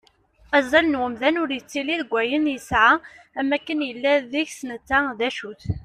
Azal 0.57 0.85
n 0.89 0.99
umdan 1.03 1.39
ur 1.41 1.49
yettili 1.53 1.95
deg 2.01 2.11
ayen 2.21 2.51
yesεa 2.53 2.93
am 3.39 3.49
akken 3.57 3.79
yella 3.87 4.13
deg-s 4.31 4.59
netta 4.69 4.99
d 5.19 5.21
acu-t. 5.29 5.63